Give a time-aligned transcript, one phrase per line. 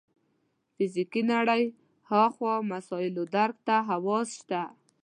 [0.75, 1.63] فزیکي نړۍ
[2.09, 4.61] هاخوا مسایلو درک ته حواس شته.